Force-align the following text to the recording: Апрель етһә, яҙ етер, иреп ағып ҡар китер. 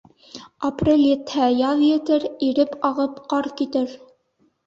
Апрель 0.67 1.03
етһә, 1.07 1.49
яҙ 1.57 1.83
етер, 1.87 2.25
иреп 2.47 2.73
ағып 2.91 3.19
ҡар 3.35 3.51
китер. 3.61 3.93